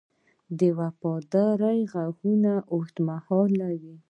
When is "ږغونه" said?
1.93-2.53